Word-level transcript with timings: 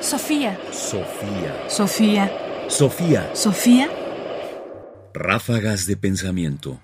Sofía. 0.00 0.58
Sofía. 0.72 1.68
Sofía. 1.68 2.32
Sofía. 2.68 3.30
Sofía. 3.34 3.88
Ráfagas 5.12 5.86
de 5.86 5.98
pensamiento. 5.98 6.80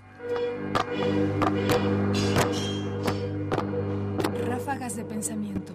Ráfagas 4.46 4.96
de 4.96 5.04
pensamiento. 5.04 5.72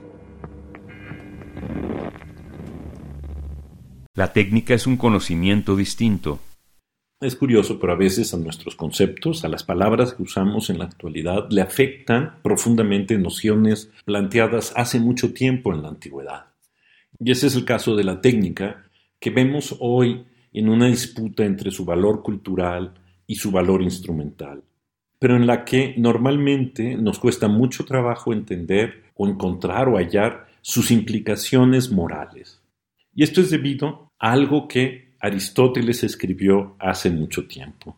La 4.14 4.34
técnica 4.34 4.76
es 4.76 4.86
un 4.86 4.98
conocimiento 4.98 5.76
distinto. 5.76 6.38
Es 7.20 7.36
curioso, 7.36 7.80
pero 7.80 7.94
a 7.94 7.96
veces 7.96 8.36
a 8.36 8.38
nuestros 8.38 8.76
conceptos, 8.76 9.44
a 9.44 9.50
las 9.50 9.64
palabras 9.64 10.14
que 10.14 10.22
usamos 10.22 10.70
en 10.70 10.78
la 10.78 10.86
actualidad, 10.86 11.48
le 11.50 11.62
afectan 11.62 12.40
profundamente 12.44 13.18
nociones 13.18 13.90
planteadas 14.06 14.74
hace 14.76 15.00
mucho 15.00 15.34
tiempo 15.34 15.74
en 15.74 15.82
la 15.82 15.90
antigüedad. 15.90 16.51
Y 17.24 17.30
ese 17.30 17.48
es 17.48 17.56
el 17.56 17.66
caso 17.66 17.96
de 17.96 18.04
la 18.04 18.20
técnica 18.20 18.90
que 19.20 19.30
vemos 19.30 19.76
hoy 19.80 20.26
en 20.54 20.70
una 20.70 20.88
disputa 20.88 21.46
entre 21.46 21.70
su 21.70 21.86
valor 21.86 22.24
cultural 22.24 22.96
y 23.28 23.36
su 23.36 23.52
valor 23.52 23.84
instrumental, 23.84 24.64
pero 25.20 25.36
en 25.36 25.46
la 25.46 25.64
que 25.64 25.94
normalmente 25.98 26.98
nos 26.98 27.20
cuesta 27.20 27.48
mucho 27.48 27.86
trabajo 27.86 28.34
entender 28.34 29.04
o 29.14 29.28
encontrar 29.28 29.88
o 29.88 29.98
hallar 29.98 30.48
sus 30.62 30.90
implicaciones 30.90 31.92
morales. 31.92 32.60
Y 33.14 33.22
esto 33.22 33.40
es 33.40 33.52
debido 33.52 34.12
a 34.18 34.32
algo 34.32 34.68
que 34.68 35.14
Aristóteles 35.20 36.04
escribió 36.04 36.76
hace 36.80 37.12
mucho 37.12 37.46
tiempo. 37.48 37.98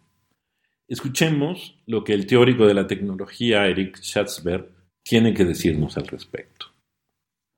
Escuchemos 0.86 1.80
lo 1.86 2.04
que 2.04 2.14
el 2.14 2.28
teórico 2.28 2.68
de 2.68 2.74
la 2.74 2.88
tecnología 2.88 3.68
Eric 3.68 4.00
Schatzberg 4.02 4.68
tiene 5.02 5.34
que 5.34 5.46
decirnos 5.46 5.96
al 5.96 6.08
respecto. 6.08 6.73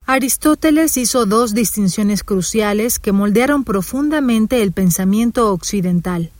Aristóteles 0.07 0.97
hizo 0.97 1.25
dos 1.25 1.55
distinciones 1.55 2.23
cruciales 2.23 2.99
que 2.99 3.11
moldearon 3.11 3.63
profundamente 3.63 4.61
el 4.61 4.71
pensamiento 4.71 5.51
occidental. 5.51 6.31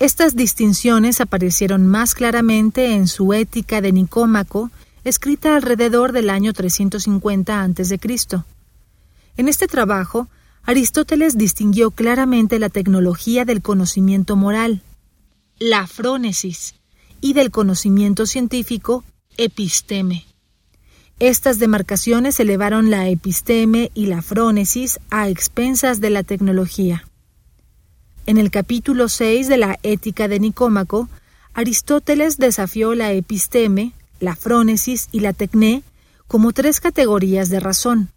Estas 0.00 0.34
distinciones 0.34 1.20
aparecieron 1.20 1.86
más 1.86 2.16
claramente 2.16 2.94
en 2.94 3.06
su 3.06 3.32
Ética 3.32 3.80
de 3.80 3.92
Nicómaco, 3.92 4.72
escrita 5.04 5.54
alrededor 5.54 6.10
del 6.10 6.28
año 6.28 6.52
350 6.52 7.62
a.C. 7.62 8.00
En 9.36 9.48
este 9.48 9.68
trabajo, 9.68 10.26
Aristóteles 10.64 11.38
distinguió 11.38 11.92
claramente 11.92 12.58
la 12.58 12.68
tecnología 12.68 13.44
del 13.44 13.62
conocimiento 13.62 14.34
moral, 14.34 14.82
la 15.60 15.86
frónesis, 15.86 16.74
y 17.20 17.32
del 17.32 17.52
conocimiento 17.52 18.26
científico, 18.26 19.04
episteme. 19.36 20.26
Estas 21.18 21.58
demarcaciones 21.58 22.38
elevaron 22.40 22.90
la 22.90 23.08
episteme 23.08 23.90
y 23.94 24.04
la 24.04 24.20
frónesis 24.20 25.00
a 25.08 25.30
expensas 25.30 26.02
de 26.02 26.10
la 26.10 26.24
tecnología. 26.24 27.08
En 28.26 28.36
el 28.36 28.50
capítulo 28.50 29.08
6 29.08 29.48
de 29.48 29.56
la 29.56 29.78
Ética 29.82 30.28
de 30.28 30.38
Nicómaco, 30.40 31.08
Aristóteles 31.54 32.36
desafió 32.36 32.94
la 32.94 33.12
episteme, 33.12 33.94
la 34.20 34.36
frónesis 34.36 35.08
y 35.10 35.20
la 35.20 35.32
tecné 35.32 35.82
como 36.26 36.52
tres 36.52 36.80
categorías 36.80 37.48
de 37.48 37.60
razón. 37.60 38.10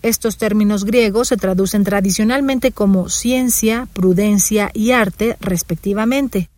Estos 0.00 0.38
términos 0.38 0.86
griegos 0.86 1.28
se 1.28 1.36
traducen 1.36 1.84
tradicionalmente 1.84 2.72
como 2.72 3.10
ciencia, 3.10 3.88
prudencia 3.92 4.70
y 4.72 4.92
arte, 4.92 5.36
respectivamente, 5.40 6.48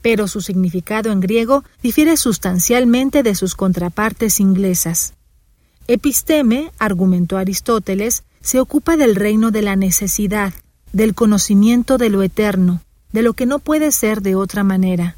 pero 0.00 0.28
su 0.28 0.40
significado 0.40 1.10
en 1.10 1.18
griego 1.18 1.64
difiere 1.82 2.16
sustancialmente 2.16 3.24
de 3.24 3.34
sus 3.34 3.56
contrapartes 3.56 4.38
inglesas. 4.38 5.14
Episteme, 5.86 6.72
argumentó 6.78 7.36
Aristóteles, 7.36 8.24
se 8.40 8.60
ocupa 8.60 8.96
del 8.96 9.16
reino 9.16 9.50
de 9.50 9.62
la 9.62 9.76
necesidad, 9.76 10.54
del 10.92 11.14
conocimiento 11.14 11.98
de 11.98 12.08
lo 12.08 12.22
eterno, 12.22 12.82
de 13.12 13.22
lo 13.22 13.34
que 13.34 13.46
no 13.46 13.58
puede 13.58 13.92
ser 13.92 14.22
de 14.22 14.34
otra 14.34 14.64
manera. 14.64 15.16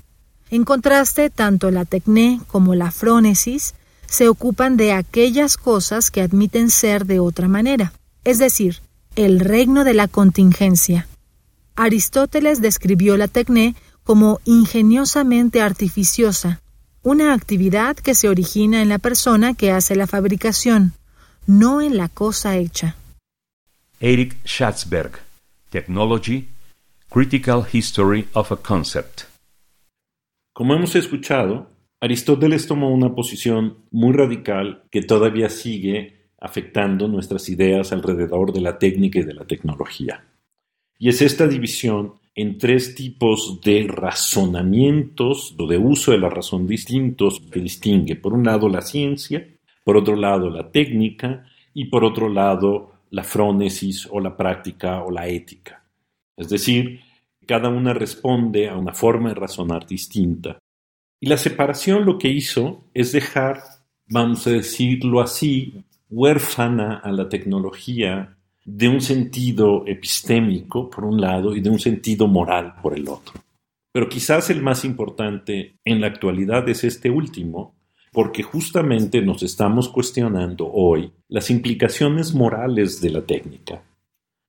En 0.50 0.64
contraste, 0.64 1.30
tanto 1.30 1.70
la 1.70 1.84
tecné 1.84 2.40
como 2.46 2.74
la 2.74 2.90
frónesis 2.90 3.74
se 4.06 4.28
ocupan 4.28 4.76
de 4.76 4.92
aquellas 4.92 5.56
cosas 5.56 6.10
que 6.10 6.22
admiten 6.22 6.70
ser 6.70 7.06
de 7.06 7.20
otra 7.20 7.48
manera, 7.48 7.92
es 8.24 8.38
decir, 8.38 8.80
el 9.16 9.40
reino 9.40 9.84
de 9.84 9.94
la 9.94 10.08
contingencia. 10.08 11.08
Aristóteles 11.74 12.60
describió 12.60 13.16
la 13.16 13.28
tecné 13.28 13.74
como 14.04 14.40
ingeniosamente 14.44 15.60
artificiosa, 15.60 16.60
una 17.06 17.34
actividad 17.34 17.94
que 17.94 18.16
se 18.16 18.28
origina 18.28 18.82
en 18.82 18.88
la 18.88 18.98
persona 18.98 19.54
que 19.54 19.70
hace 19.70 19.94
la 19.94 20.08
fabricación, 20.08 20.94
no 21.46 21.80
en 21.80 21.96
la 21.96 22.08
cosa 22.08 22.56
hecha. 22.56 22.96
Eric 24.00 24.36
Schatzberg, 24.44 25.12
Technology, 25.70 26.48
Critical 27.08 27.64
History 27.72 28.26
of 28.32 28.50
a 28.50 28.56
Concept. 28.56 29.20
Como 30.52 30.74
hemos 30.74 30.96
escuchado, 30.96 31.70
Aristóteles 32.00 32.66
tomó 32.66 32.92
una 32.92 33.14
posición 33.14 33.84
muy 33.92 34.12
radical 34.12 34.82
que 34.90 35.02
todavía 35.02 35.48
sigue 35.48 36.30
afectando 36.40 37.06
nuestras 37.06 37.48
ideas 37.48 37.92
alrededor 37.92 38.52
de 38.52 38.62
la 38.62 38.80
técnica 38.80 39.20
y 39.20 39.22
de 39.22 39.34
la 39.34 39.44
tecnología. 39.44 40.24
Y 40.98 41.08
es 41.10 41.22
esta 41.22 41.46
división 41.46 42.14
en 42.36 42.58
tres 42.58 42.94
tipos 42.94 43.62
de 43.62 43.86
razonamientos 43.88 45.54
o 45.58 45.66
de 45.66 45.78
uso 45.78 46.12
de 46.12 46.18
la 46.18 46.28
razón 46.28 46.66
distintos 46.66 47.40
que 47.50 47.60
distingue, 47.60 48.14
por 48.14 48.34
un 48.34 48.44
lado, 48.44 48.68
la 48.68 48.82
ciencia, 48.82 49.48
por 49.82 49.96
otro 49.96 50.16
lado, 50.16 50.50
la 50.50 50.70
técnica 50.70 51.46
y 51.72 51.86
por 51.86 52.04
otro 52.04 52.28
lado, 52.28 52.92
la 53.10 53.24
frónesis 53.24 54.06
o 54.10 54.20
la 54.20 54.36
práctica 54.36 55.02
o 55.02 55.10
la 55.10 55.26
ética. 55.28 55.82
Es 56.36 56.50
decir, 56.50 57.00
cada 57.46 57.70
una 57.70 57.94
responde 57.94 58.68
a 58.68 58.76
una 58.76 58.92
forma 58.92 59.30
de 59.30 59.36
razonar 59.36 59.86
distinta. 59.86 60.58
Y 61.18 61.28
la 61.28 61.38
separación 61.38 62.04
lo 62.04 62.18
que 62.18 62.28
hizo 62.28 62.84
es 62.92 63.12
dejar, 63.12 63.62
vamos 64.08 64.46
a 64.46 64.50
decirlo 64.50 65.22
así, 65.22 65.82
huérfana 66.10 66.98
a 66.98 67.10
la 67.12 67.30
tecnología 67.30 68.35
de 68.66 68.88
un 68.88 69.00
sentido 69.00 69.84
epistémico, 69.86 70.90
por 70.90 71.04
un 71.04 71.20
lado, 71.20 71.54
y 71.54 71.60
de 71.60 71.70
un 71.70 71.78
sentido 71.78 72.26
moral, 72.26 72.74
por 72.82 72.98
el 72.98 73.08
otro. 73.08 73.40
Pero 73.92 74.08
quizás 74.08 74.50
el 74.50 74.60
más 74.60 74.84
importante 74.84 75.78
en 75.84 76.00
la 76.00 76.08
actualidad 76.08 76.68
es 76.68 76.82
este 76.82 77.08
último, 77.08 77.76
porque 78.12 78.42
justamente 78.42 79.22
nos 79.22 79.44
estamos 79.44 79.88
cuestionando 79.88 80.68
hoy 80.70 81.12
las 81.28 81.48
implicaciones 81.50 82.34
morales 82.34 83.00
de 83.00 83.10
la 83.10 83.24
técnica. 83.24 83.84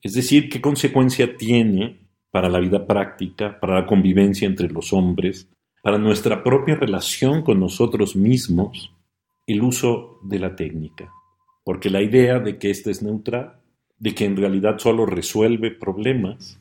Es 0.01 0.13
decir, 0.13 0.49
qué 0.49 0.61
consecuencia 0.61 1.37
tiene 1.37 1.99
para 2.31 2.49
la 2.49 2.59
vida 2.59 2.87
práctica, 2.87 3.59
para 3.59 3.81
la 3.81 3.85
convivencia 3.85 4.47
entre 4.47 4.67
los 4.67 4.93
hombres, 4.93 5.47
para 5.83 5.99
nuestra 5.99 6.43
propia 6.43 6.75
relación 6.75 7.43
con 7.43 7.59
nosotros 7.59 8.15
mismos, 8.15 8.91
el 9.45 9.61
uso 9.61 10.19
de 10.23 10.39
la 10.39 10.55
técnica. 10.55 11.11
Porque 11.63 11.91
la 11.91 12.01
idea 12.01 12.39
de 12.39 12.57
que 12.57 12.71
ésta 12.71 12.89
es 12.89 13.03
neutral 13.03 13.61
de 13.99 14.13
que 14.13 14.25
en 14.25 14.37
realidad 14.37 14.77
solo 14.77 15.05
resuelve 15.05 15.71
problemas, 15.71 16.59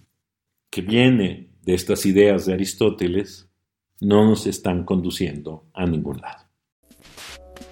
que 0.71 0.83
viene 0.83 1.51
de 1.63 1.75
estas 1.75 2.07
ideas 2.07 2.47
de 2.47 2.55
Aristóteles, 2.55 3.49
no 4.01 4.25
nos 4.25 4.47
están 4.47 4.85
conduciendo 4.85 5.65
a 5.75 5.87
ningún 5.87 6.19
lado. 6.19 6.45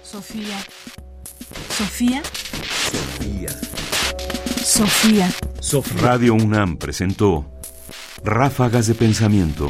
Sofía. 0.03 0.57
Sofía. 1.69 2.23
Sofía. 4.63 5.29
Sofía. 5.61 6.01
Radio 6.01 6.33
UNAM 6.33 6.77
presentó 6.77 7.51
Ráfagas 8.23 8.87
de 8.87 8.95
Pensamiento. 8.95 9.69